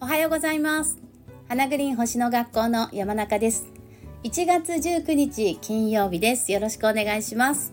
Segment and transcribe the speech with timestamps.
[0.00, 0.98] おはようございます。
[1.46, 3.68] 花グリーン星の学校の山中です。
[4.24, 6.50] 1月19日金曜日です。
[6.50, 7.72] よろしくお願いします。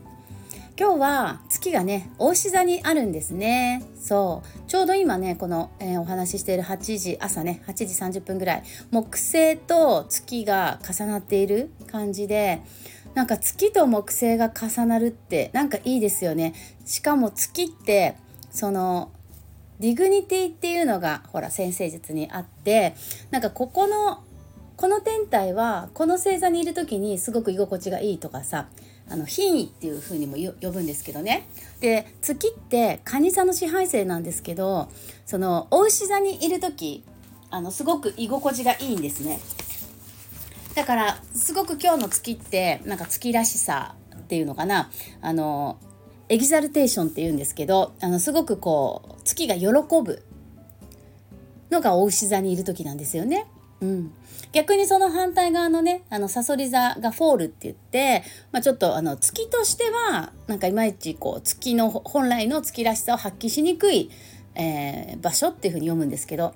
[0.79, 3.83] 今日は月がね大志座にあるんですね。
[3.99, 4.69] そう。
[4.69, 7.85] ちょうど今ねこの、えー、お話ししている8時朝ね8時
[8.19, 8.63] 30分ぐらい。
[8.91, 12.61] 木星と月が重なっている感じで
[13.13, 16.53] なんか月と木星が重なるってなんかいいですよね。
[16.85, 18.15] しかも月って
[18.51, 19.11] その
[19.79, 22.95] dignity っていうのがほら占星術にあって
[23.31, 24.23] なんかここの
[24.77, 28.67] この天体はこの星座にいる時にすごく居心地がいいとかさ
[29.09, 31.47] あの品位っていう風にも呼ぶんですけどね。
[31.81, 34.89] で月って蟹座の支配星なんですけど
[35.25, 37.03] その牡牛座にいる時
[37.49, 39.39] あのすごく居心地がいいんですね。
[40.75, 44.89] だからすごく今日の月ってなんか月らしさっていうのかな
[45.21, 45.77] あの
[46.29, 50.23] エキザルテーションっていうんですけどあのすごくこう月が喜ぶ
[51.69, 53.47] のがお牛座にいる時なんですよね。
[53.81, 54.13] うん、
[54.51, 64.11] 逆にその反対側のねあのサソリ座がフォールって言って、まあ、ちょっとあの月としてはなんかいまいちこう月の本来の月らしさを発揮しにくい、
[64.53, 66.53] えー、場所っていうふうに読むんですけど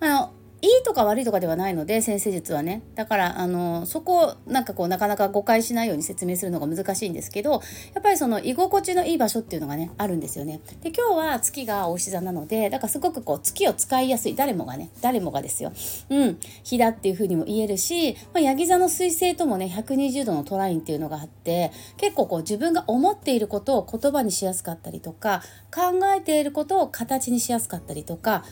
[0.00, 0.32] あの
[0.62, 10.60] いいとか悪いとかではないので先生術はねだからあのそこをなんかこうなかなか誤解しないように説明するのが難しいんですけどやっぱりその居心地のいい場所っていうのがねあるんですよね。
[10.82, 15.72] で今日は月がお牛座なのでだからすごくこう月を使いやすい誰もがね誰もがですよ。
[16.10, 25.42] うん日だっていうふうにも言えるし、まあ、ヤギ座の彗星ともね120度のトラインっていうのがあって結構こう自分が思っていることを言葉にしやすかったりとか
[25.74, 28.44] 考えていることを形にしやすかったりとか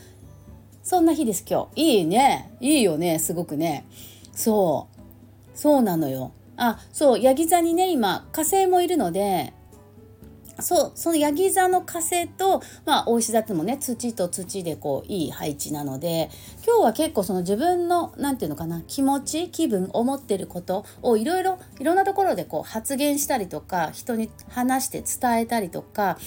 [0.89, 1.99] そんな日です今日。
[1.99, 2.49] いいね。
[2.59, 3.85] いいよねすごくね。
[4.33, 4.99] そう。
[5.53, 6.31] そうなのよ。
[6.57, 9.53] あそうヤギ座にね今火星もいるので
[10.59, 16.31] そうそのヤギ座の火星と、まあ、大石座ってもね土と土でこういい配置なので
[16.65, 26.17] 今日は結構その自分の何て言うのかな気持ち気分思ってることをいろいろいろんなところでこう発言したりとか人に話して伝えたりとか、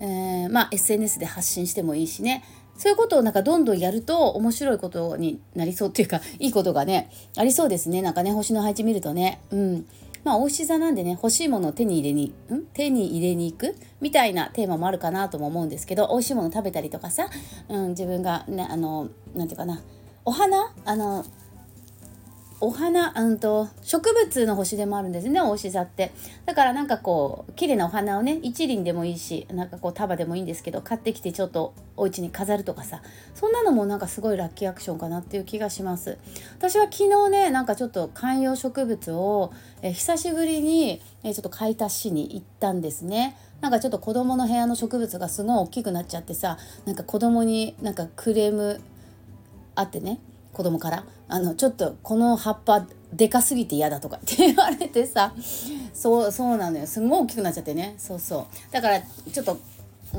[0.00, 2.42] えー、まあ SNS で発信してもいいしね。
[2.76, 8.02] そういうことをなんかどんどんやると面白いことになりそうっていうか いいことがねありそうですね。
[8.02, 9.40] なんかね星の配置見るとね。
[9.50, 9.86] うん。
[10.24, 12.62] まあお牛座なんでね欲しいものを手に入れにん？
[12.74, 13.74] 手に入れに行く？
[14.00, 17.28] みたいなテーマもあるかなとも思うんですけど美味しいもの食べたりとかさ、
[17.68, 19.82] うん、自分がねあの何て言うかな。
[20.24, 20.72] お花？
[20.84, 21.24] あの
[22.64, 26.12] お花うんと植物の星でもあるんですねお牛座って。
[26.46, 33.02] だからなんかこう綺麗なお花をね一輪でもいいしなんかこう束でもいいんですけど買ってきてちょっとお家に飾るとかさ
[33.34, 36.18] そんなのもなんかすごいラッキーアクションかなっていう気がします。
[36.56, 39.52] 私は昨日ねなんかちょっと観葉植物を
[39.82, 43.36] え久しぶりにえちょっと買い足しに行ったんですね。
[43.60, 48.80] なんかちょっと子供の部屋の植物がすごい大きくなっちゃってさなんか子供になんかクレーム
[49.74, 50.20] あってね
[50.52, 55.34] 子供からあのちょっとこの葉っぱでかすぎて嫌だとかって言われてさ
[55.92, 56.86] そうそうなのよ。
[56.86, 57.94] すごい大きくなっちゃってね。
[57.98, 58.72] そうそう。
[58.72, 59.60] だからちょっと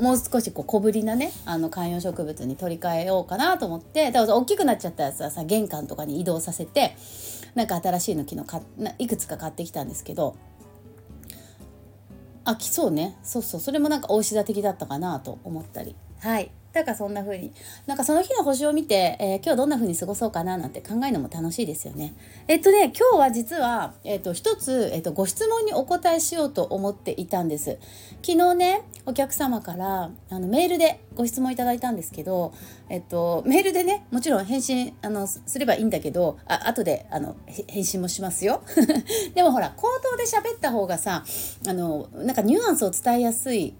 [0.00, 6.96] もう少しこう小ぶりなねあの観葉植物に取り替えようかなと思ってだから大きくなっちゃったやつはさ玄関とかに移動させて
[7.54, 10.36] なんか新しいの昨日いくつか買ってきたんですけど
[12.44, 13.16] あきそうね。
[13.22, 13.60] そうそう。
[13.60, 15.96] それもなんか大志座的だったかなと思ったり。
[16.20, 16.50] はい。
[16.74, 17.52] だからそんな風に
[17.86, 22.14] なんかその日の星を見て、えー、今日どんな風に過ごそうかななんて考えるのも楽しいですよね。
[22.48, 27.78] えっとね今日は実は、えっと、一つ、えっと、ご質問にお答えしようと思っていたんです。
[28.22, 32.52] 昨日ねお客様からあのメールでご質問いただいたんですけど、
[32.88, 37.36] えっと、メールでねもちろん返信あのすればいいんだけどあ後であの
[37.68, 38.62] 返信もしますよ。
[39.34, 41.24] でもほら口頭で喋った方がさ
[41.68, 43.74] あのなんかニュアンスを伝えやすい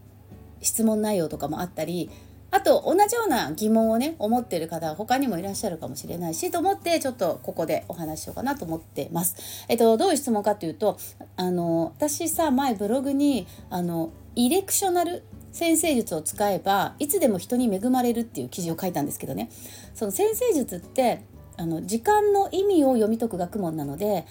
[0.60, 2.10] 質問内容とかもあったり
[2.54, 9.66] あと同じような疑問をね思ってる方は他にもいらっしゃるかもしれないしと思ってちょっとここでお話ししようかなと思ってます。
[9.68, 10.96] えっとどういう質問かっていうと
[11.36, 19.50] あの私さ前ブログにあのイレクショナル先生術を使えばいつでも人に恵まれるっていう記事を書いたんですけどね
[19.94, 21.22] その先生術って
[21.56, 24.26] あの時間の意味を読み解く学問なので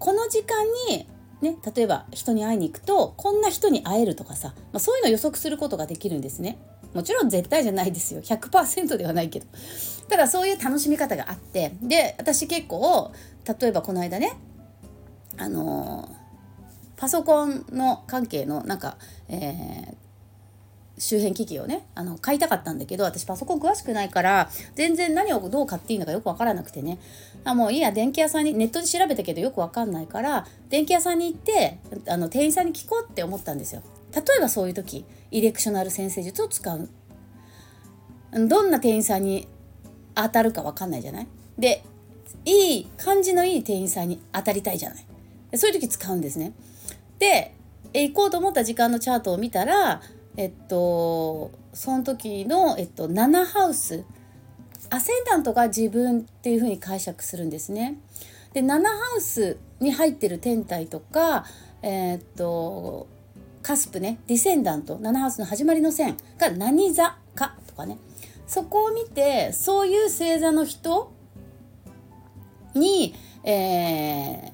[0.00, 1.06] この時間に
[1.40, 6.58] ね、例えば人に会いに行くとこんな人に会えるとかさ、まあ、そういうのを予測することができるんですね。
[6.94, 8.22] もちろん絶対じゃないですよ。
[8.22, 9.46] 100%ではないけど。
[10.08, 11.72] ただそういう楽しみ方があって。
[11.82, 13.12] で私結構
[13.60, 14.36] 例えばこの間ね
[15.36, 16.08] あの
[16.96, 18.96] パソコンの関係のなんか、
[19.28, 19.94] えー、
[20.98, 26.98] 周辺機器をねあの買いたかったんだけど私パソコン詳しくないから全然何をどう買っていいのかよく分からなくてね。
[27.44, 33.82] あもういいや電気屋さんにネットで調べたけどよく分かんないから電気屋さんに行ってあの店員さんに聞こうって思ったんですよ。
[34.14, 36.88] 例えばそういう時イレクショナル先生術を使う。
[38.48, 39.48] どんな店員さんに
[40.14, 41.26] 当たるか分かんないじゃない？
[41.58, 41.84] で
[42.44, 45.58] いい感じのいい店員さんに当たりたいじゃない？
[45.58, 46.52] そういう時使うんですね。
[47.18, 47.54] で
[47.92, 50.02] 行こうと思った時間のチャートを見たら
[50.36, 54.04] えっとその時の、えっと、7ハウス。
[54.90, 57.96] アセンダントが自分っていうふうに解釈するんですね。
[58.52, 61.46] で7ハウスに入ってる天体とか、
[61.82, 63.08] えー、っと
[63.64, 67.98] カスプねディセンダント7ハウスの始まりの線が何座かとかね
[68.46, 71.12] そこを見てそういう星座の人
[72.74, 74.52] に、えー、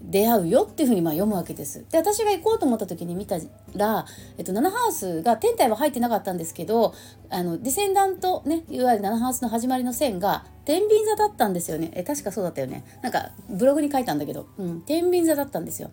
[0.00, 1.84] 出会うよっていうふうにまあ読むわけです。
[1.90, 3.38] で私が行こうと思った時に見た
[3.74, 4.06] ら、
[4.38, 6.94] えっと、7ハウスが天体は入ってなかったんですけど
[7.30, 15.90] あのディセンダントねいわゆる7ハウスの始まりの線が天秤座だったんですよねえ確かそうだったよねなんかブログに書いたんだけど、うん、天秤座だったんですよ。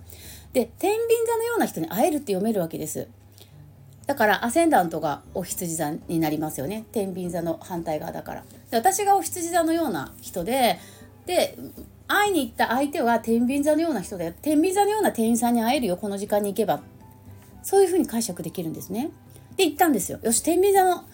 [0.53, 3.07] で天秤座のような人に会えるって読めるわけです。
[4.05, 10.79] だからアセンダントがお羊座になりますよね天秤座の反対側だからで私がお羊座のような人で
[11.25, 11.57] で
[12.07, 16.81] 会いに行った相手は天秤座のような人で天秤座のような店員さんに会えるよこの時間に行けば
[17.63, 19.09] そういうふうに解釈できるんですね。
[19.55, 20.19] で行ったんですよ。
[20.21, 21.05] よし天秤座の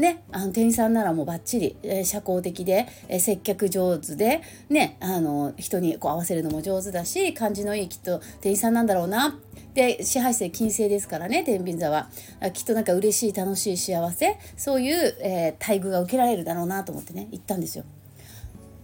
[0.00, 9.38] ね、あの店員さんならもうバッチリ、えー、社交的で、えー、接客上手で、ね、あの人にこう合わせるのも上手だし感じのいいきっと店員さんなんだろうな
[9.74, 12.08] で支配性金星ですからね天秤座は
[12.54, 17.84] きっとなんか嬉しい楽しい幸せそういう、えー、待遇が受けられるだろうなと思ってね行ったんですよ。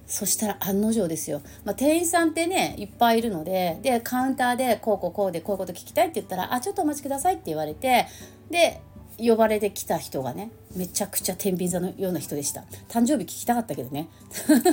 [0.06, 8.06] そしたら案の定ですよ、まあ、店員さんってねいっぱいいるのででカウンターでこうこうこうでこういうこと聞きたいって言ったら「あちょっとお待ちください」って言われて
[8.48, 8.80] で
[9.18, 12.62] 呼ばれてきた人がねめちゃくちゃ天秤座のような人でした。
[12.88, 14.08] 誕生日聞きたかったけどね。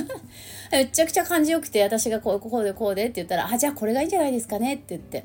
[0.70, 5.24] めちゃくちゃ感じよくて私がこうこうでこうでって言ったら「あじゃあこれがいいんじゃないですかね」って言って。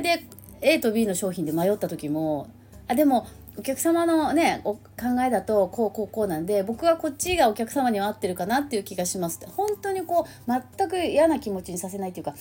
[0.00, 0.24] で
[0.60, 2.48] A と B の商品で迷った時も
[2.88, 3.26] あでも
[3.58, 4.80] お客様のねお考
[5.26, 9.38] えだとこうこうこうなんで僕はこっちがお客様には合ってるかなっていう気がします。
[9.38, 12.34] って本当にこう全く嫌な気持ちにさせないっていうか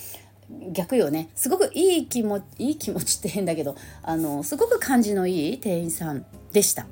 [0.50, 1.30] 逆よね。
[1.36, 6.88] すごくいい気持ちいい気持ちって変だけどあのすごく感じのいい店員さんでした。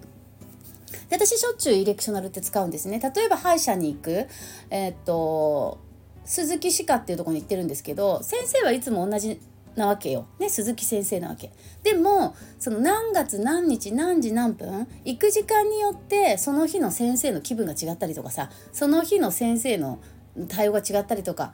[1.09, 2.99] で私しょっちゅうイレクショナルって使うんですね。
[2.99, 4.27] 例えば歯医者に行く
[4.69, 5.79] えー、っと
[6.25, 9.39] 鈴木歯科っていうとこに行ってるんですけど先生はいつも同じ
[9.75, 11.51] なわけよ、ね、鈴木先生なわけ。
[11.83, 19.99] でもその何月何日何時何分行く時間によってその日の先生の気分が違ったりとかさその日の先生の
[20.47, 21.53] 対応が違ったりとか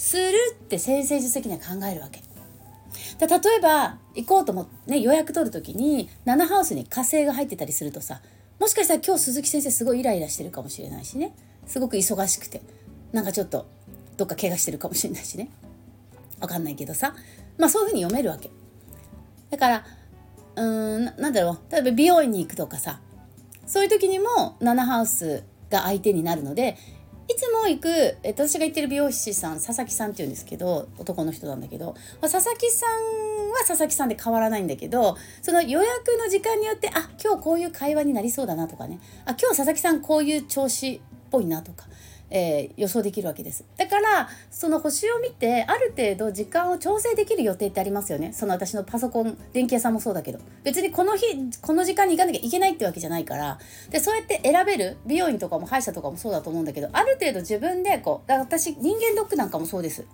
[0.00, 2.22] するって先生術的には考えるわけ。
[3.20, 3.26] 例
[3.58, 8.22] えば行こうと思って、ね、予約取る時に7ハウスに火星が入ってたりするとさ
[8.58, 11.34] もしかしたら今日鈴木先生すごいイライラしてるかもしれないしね。
[11.66, 12.62] すごく忙しくて。
[13.12, 13.66] なんかちょっと
[14.16, 15.50] どっか怪我してるかもしれないしね。
[16.40, 17.14] わかんないけどさ。
[17.58, 18.50] まあそういうふうに読めるわけ。
[19.50, 19.84] だから
[20.56, 21.72] うーんなんだろう。
[21.72, 23.00] 例えば美容院に行くとかさ。
[23.66, 26.78] そういう時にも7ハウスが相手になるので
[27.30, 38.98] いつも行く、えっと、私が行ってる美容師さん佐々木さんっていうんですけど男の人なんだけど、まあ、佐々木さんは佐々木さんで変わらないんだけどその予約の時間によってあ今日こういう会話になりそうだなとかね。
[39.26, 41.00] あ今日佐々木さんこういう調子っ
[41.30, 41.86] ぽいなとか。
[42.30, 43.64] えー、予想できるわけです。
[43.76, 48.32] だからその星を見てある程度時間を調整できる予定ってありますよね。
[48.32, 50.38] その私のパソコン電気屋さんもそうだけど。
[50.62, 51.26] 別にこの日
[51.60, 53.58] この時間に行かなきゃいけないってわけじゃないから。
[53.90, 60.06] でそうやって選べる美容院とかも歯医者とかもそうだと思うんだけどある程度自分でこう私人間ドックなんかもそうです。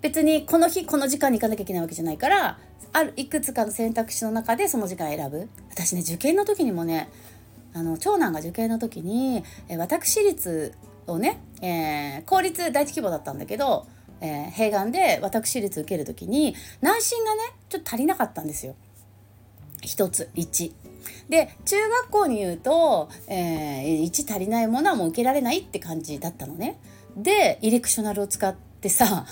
[0.00, 2.58] 別にこの日この時間に行かなきゃいけないわけじゃないから
[2.92, 5.48] あるいくつかの選択肢の中でその時間選ぶ。
[5.70, 7.08] 私ね受験の時にもね
[7.74, 10.72] あの長男が受験の時に、え私立
[11.06, 13.86] をね、えー、公立第一希望だったんだけど、
[14.20, 18.74] えー、併願で私立受ける時に内心がねちょっと足りなかったんですよ。
[19.82, 20.72] 一つ1。
[21.28, 26.78] で中学校に言うと、えー、1足りないものはもう受けられないって感じだったのね。
[27.16, 29.26] でイレクショナルを使ってさ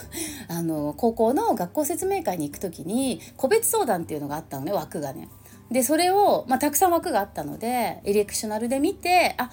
[0.49, 5.29] あの高校の学校説明会に行く時に個別相談っていうのがあったのね枠がね。
[5.73, 9.51] でそれを、まあ、たくさん枠があったのでエレクショナルで見てあ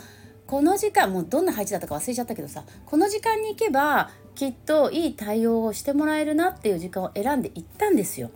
[0.48, 8.32] この時間もうどんな配置だったか忘れちゃったけどさこの時間に行けばきっといい対応をしてもらえるなっていう時間を選んで行ったんですよ。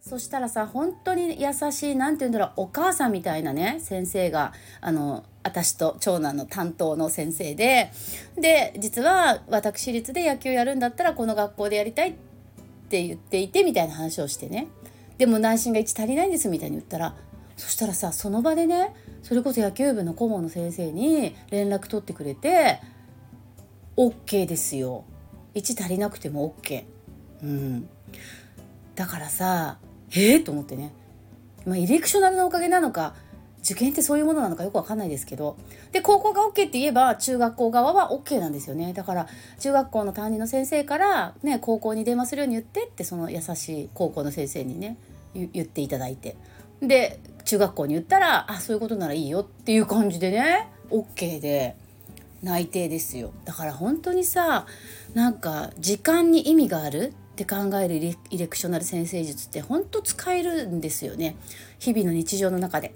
[0.00, 7.90] そしたらさ本当に優しい何て言うんだろうお母さんみたいなね先生があの私と長男の担当の先生で
[8.36, 12.14] で実は私立で野球やるんだったらこの学校でやりたいっ
[12.88, 14.68] て言っていてみたいな話をしてね
[15.18, 17.14] でも内心が1足りないんですみたいに言ったら
[17.56, 22.80] そしたらさその場でねそれこそ野球部の顧問の先生に連絡取ってくれて
[23.96, 25.04] OK ですよ。
[25.54, 26.84] 1足りなくても OK
[27.42, 27.88] うん。
[28.94, 29.78] だからさ
[30.14, 30.92] ええー、と思ってね、
[31.64, 33.14] まあ、イレクショナルのおかげなのか
[33.66, 35.56] 受験ってそういうものなのかよくわかんないですけど。
[35.90, 38.92] で高校が OK って言えば中学校側は OK なんですよね。
[38.92, 39.26] だから
[39.58, 44.96] 中学校の担任の先生から、ね、高校に電話するように言ってってその優しい高校の先生にね
[45.34, 46.36] 言っていただいて。
[46.80, 51.74] で中学校に言ったらあそういうことならいいよっていう感じでね OK で
[52.42, 53.32] 内定ですよ。
[53.44, 54.66] だから本当にさ
[55.14, 61.34] なんか時間に意味があるって考えるイレクショナル先生術って本当使えるんですよね。
[61.80, 62.94] 日々の日常の中で。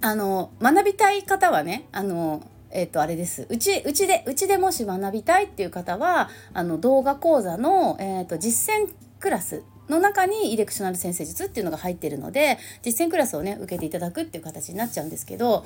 [0.00, 3.46] あの学びたい方はねあのえっ、ー、とあれです。
[3.48, 15.64] うちうちでうちでもし学びたいっていう方はあの動画講座の、えーと、実践クラスの中にイレクショナル先生術っていうのが入ってるので実践クラスをね受けていただくっていう形になっちゃうんですけど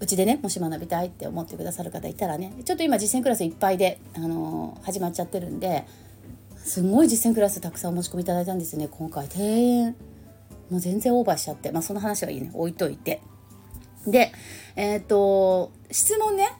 [0.00, 5.84] うちでねもし学びたいって思ってくださる方いたらねちょっと今実践クラスいっぱいで、あのー、始まっちゃってるんで
[6.56, 9.28] すごい実践クラスたくさんお申し込みいただいたんですね今回。
[9.32, 9.96] 庭園
[10.70, 11.70] もう全然オーバーしちゃって。
[11.70, 12.50] まあその話はいいね。
[12.52, 13.20] 置いといて。
[14.06, 14.32] で、
[14.76, 16.52] えっ、ー、と、質問ね。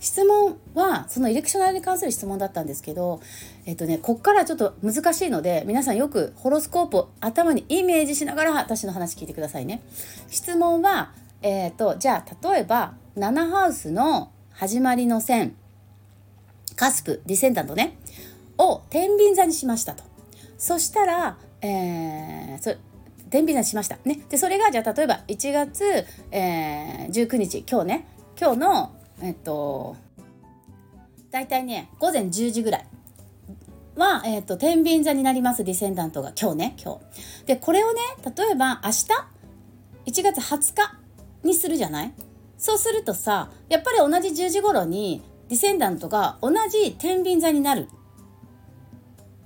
[0.00, 3.20] 質問は、そのイレクショナルに関する質問だったんですけど、
[3.66, 9.80] えっ、とね、こっからちょっと難しいので、皆さんよくホロスコープを頭にイメージしながら私の話聞いてくださいね。
[10.28, 15.54] 質問は、えっ、ー、と、じゃあ、例えば、7ハウスの始まりの線、
[16.74, 17.96] カスプ、ディセンダントね、
[18.58, 20.02] を天秤座にしましたと。
[20.58, 22.78] そしたら、えー、
[23.32, 23.96] 天秤座しました。
[24.04, 24.20] ね。
[24.28, 28.06] で、それが、じゃあ、例えば、1月、えー、19日、今日ね、
[28.38, 29.96] 今日の、えっと、
[31.30, 32.86] 大体ね、午前10時ぐらい
[33.96, 36.34] は、えっと、天秤座になります、ディセンダントが。
[36.38, 37.00] 今日ね、今
[37.40, 37.46] 日。
[37.46, 38.00] で、これをね、
[38.36, 40.98] 例えば、明日、1月20日
[41.42, 42.12] にするじゃない？
[42.58, 47.88] そうするとさ、やっぱり同じ10時頃に、ディセンダントが同じ天秤座になる。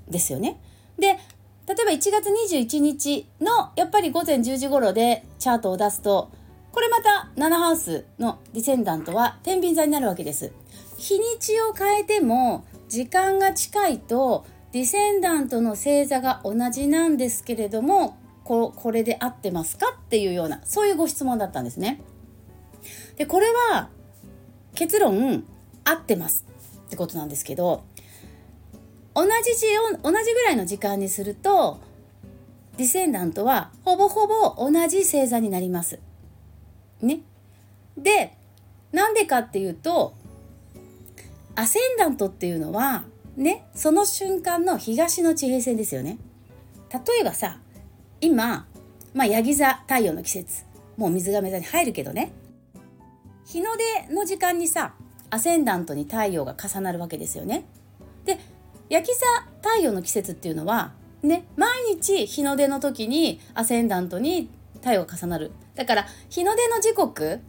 [0.09, 0.61] ですよね。
[0.99, 1.19] で、
[1.67, 6.31] 例えば1月21日のやっぱり午前10時頃でチャートを出すと
[6.73, 10.53] これまた7ハウスのディセンダントは天秤座になるわけです。
[10.99, 22.01] 日にちを変えても時間が近いとディセンダントの星座が同じなんですけれどもここれで合ってますかっていうようなそういうご質問だったんですね。
[23.17, 23.89] でこれは
[24.75, 25.45] 結論
[25.85, 26.45] 合ってます
[26.87, 27.85] ってことなんですけど
[29.17, 31.81] 同じ字を同じぐらいの時間にすると
[32.77, 35.99] ディセンダントはほぼほぼ同じ星座になります。
[37.01, 37.21] ね。
[37.97, 38.37] で
[38.93, 40.15] なんでかっていうと
[41.55, 43.05] アセンダントっていうのは
[43.39, 46.19] ねその瞬間の東の地平線ですよね。
[46.93, 47.59] 例えばさ
[48.21, 48.67] 今、
[49.15, 50.65] まあ、ヤギ座太陽の季節
[50.99, 52.33] もう水亀座に入るけどね
[53.47, 53.71] 日の
[54.09, 54.95] 出の時間にさ
[55.31, 57.65] アセンダントに太陽が重なるわけですよね。
[58.27, 58.39] で
[58.88, 59.26] 焼き座
[59.69, 65.52] 太陽の季節っていうのはね毎日日の出の時にアセンダントに太陽が重なる。
[65.75, 67.40] だから日の出の時刻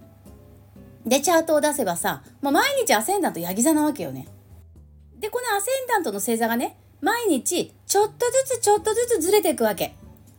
[1.05, 4.27] でチャートを出せばさもう毎日アセンダントヤギ座なわけよね。
[5.19, 9.95] でこのアセンダントの星座がね毎日ちょっとずつちょっとずつずれていくわけ。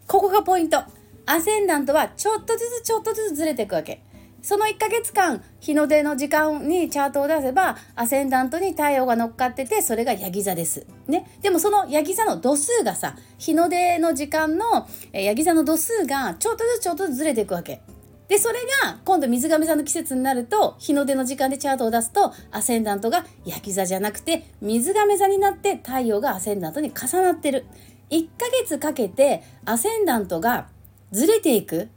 [0.07, 0.83] ここがポイント。
[1.26, 4.02] アセンダントはちょっとずつちょっとずつずれていくわけ。
[4.49, 10.87] その1ヶ月間日の出の時間にチャートを出せばアセンダントに太陽が乗っかっててそれがヤギ座です。
[11.07, 17.83] ね、でもそのヤギ座の度数がさ日の出の時間のヤギ座の度数がちょっとずつちょっとずつずれていくわけ。
[18.28, 27.67] でそれが今度水亀座の季節になると日の出の時間でチャートを出すとアセンダントがヤギ座じゃなくて水亀座になって太陽がアセンダントに重なってる。
[28.09, 30.69] 1ヶ月かけてアセンダントが
[31.12, 31.90] ずれていく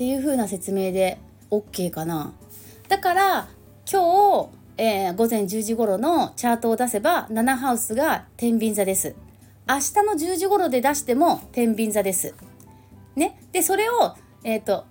[0.00, 1.18] っていう風な説明で
[1.50, 2.32] OK かな。
[2.88, 3.48] だから
[3.86, 9.14] 今日、えー、午前10時頃のチャートを出せば7ハウスが天秤座です。
[9.68, 12.34] 明日の10時頃で出しても天秤座です。
[13.14, 13.38] ね？
[13.52, 14.86] で、それを、えっ、ー、と、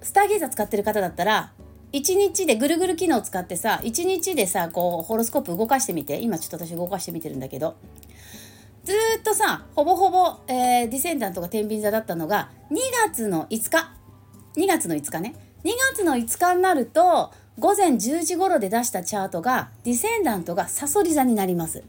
[0.00, 1.52] スターゲーザー使ってる方だったら、
[1.92, 6.18] 1日でぐるぐる機能を使ってさ、1日でさ、こう、ホロスコープ動かしてみて。
[6.18, 7.76] 今ちょっと私動かしてみてるんだけど。
[8.84, 12.76] ずっとさほぼほぼ、えー、ディセンダントが天秤座だったのが2
[13.06, 13.92] 月の5日。
[14.56, 15.34] 2月の5日ね。
[15.62, 21.82] 2月の5日になると午前10時頃で出したチャートがディセンダントがサソリ座になります。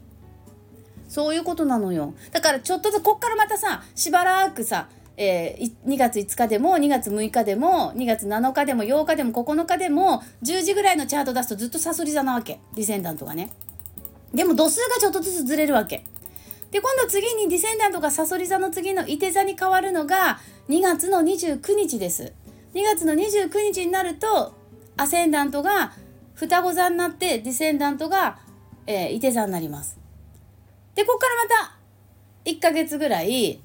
[1.08, 2.12] そういうことなのよ。
[2.32, 12.60] だからちょっとずつこっからまたさしばらくさえー、2月5日でも2月6日でも2月7日でも8日でも9日でも10時ぐらいのチャート出すとずっとサソリ座なわけ。
[12.74, 13.50] ディセンダントがね。
[14.34, 16.04] でも度数がちょっとずつずれるわけ。
[16.74, 22.32] で、今度次にディセンダントがサソリ座の次の伊手座に変わるのが2月の29日です。
[22.74, 24.52] 2月の29日になると、
[24.96, 25.92] アセンダントが
[26.34, 28.40] 双子座になって、ディセンダントが、
[28.88, 30.00] えー、伊手座になります。
[30.96, 33.60] でこっからまた1ヶ月ぐらい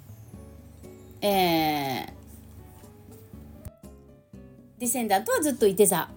[1.21, 2.07] えー、
[4.77, 6.07] ディセンダントはずっといて座っ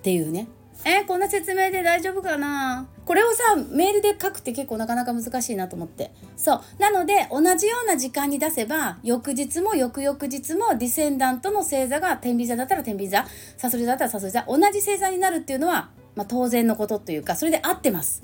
[0.00, 0.48] ていうね
[0.86, 2.88] えー、こんな説明で大丈夫かな？
[3.08, 6.12] これをさメールで書くって結構なかなか難しいなと思って。
[6.36, 6.60] そう。
[6.78, 13.24] なので同じような時間に出せば翌日も翌々日もディセンダントの星座が天秤座だったら天秤座。
[13.56, 14.44] サソリ座だったらサソリ座。
[14.46, 18.22] 同じ星座になるっていうのは、まあ、当然のことというかそれで合ってます。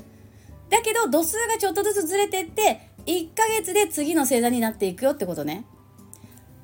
[0.69, 5.65] だけど度数がちょっとずつずれてって1ヶ月で次の星座になっていくよってことね。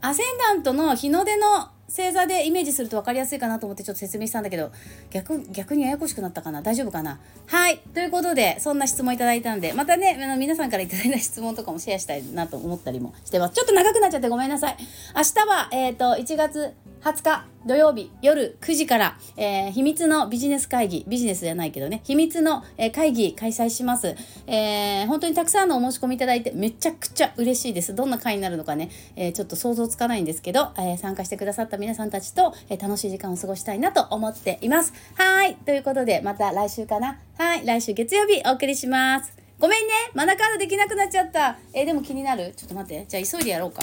[0.03, 4.71] アセンダントの日の出の星座でイメージすると分かりやすいかなと思ってちょっと説明したんだけど
[5.11, 6.63] 逆逆にややこしくなったかな？
[6.63, 7.19] 大丈夫かな？
[7.47, 7.79] はい。
[7.93, 13.55] ということでそんな質問いただいたんでまたねあの皆さんから頂いた質問とかもシェアしたいなと思ったりもしてます。
[13.55, 14.77] ちょっと長くなっちゃってごめんなさい。
[15.17, 24.17] 明日はえっ、ー、と1月20日土曜日夜9時から、えー、秘密のビジネス会議、ビジネスじゃないけどね、秘密の、えー、会議開催します、
[24.47, 27.95] えー、本当にたくさんのお申し込みいただいてめちゃくちゃ嬉しいです。
[27.95, 34.93] どんな会になるのかね、えちょっと想像つかないんですけど、え参加してくださった皆さんたちと、え楽しい時間を過ごしたいなと思っています。
[35.15, 35.55] はい。
[35.57, 37.19] ということで、また来週かな。
[37.39, 37.65] はい。
[37.65, 39.33] 来週月曜日お送りします。
[39.59, 39.93] ごめんね。
[40.15, 41.59] マナカードできなくなっちゃった。
[41.73, 42.53] えでも気になる？
[42.57, 43.07] ちょっと待って。
[43.09, 43.83] じゃあ急いでやろうか。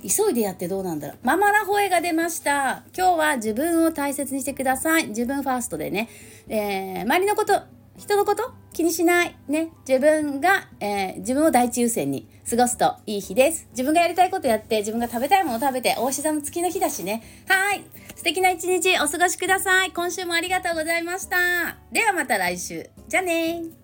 [0.00, 1.18] 急いでやってどうなんだろう。
[1.22, 2.84] ママラホエが出ました。
[2.96, 5.08] 今日は自分を大切にしてください。
[5.08, 6.08] 自分ファーストでね。
[6.48, 7.62] えー、周りのこと、
[7.96, 9.36] 人のこと気にしない。
[9.48, 9.70] ね。
[9.86, 13.68] 自分が、えー、自分を第一優先に過ごすといい日です。
[13.70, 17.22] 自分がやりたいことやって、自分が食べたいもの食べて、大志座の月の日だしね。
[17.48, 17.82] はい。
[18.16, 19.92] 素敵な一日お過ごしください。
[19.92, 21.78] 今週もありがとうございました。
[21.90, 22.90] ではまた来週。
[23.08, 23.79] じゃあね